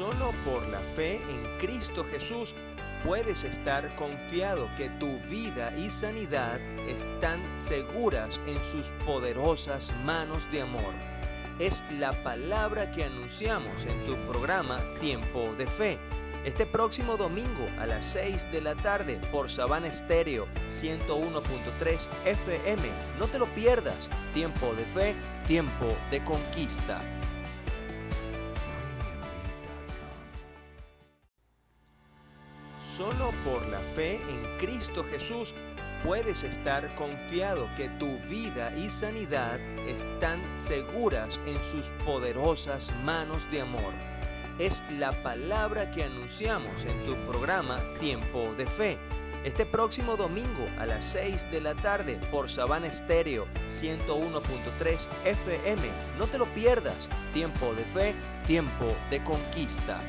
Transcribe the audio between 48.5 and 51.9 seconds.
de Fe. Este próximo domingo a las 6 de la